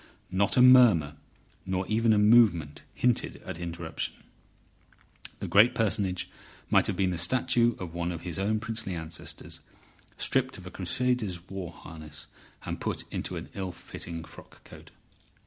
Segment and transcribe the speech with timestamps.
[0.31, 1.15] Not a murmur
[1.63, 4.15] nor even a movement hinted at interruption.
[5.37, 6.27] The great Personage
[6.71, 9.59] might have been the statue of one of his own princely ancestors
[10.17, 12.25] stripped of a crusader's war harness,
[12.65, 14.89] and put into an ill fitting frock coat.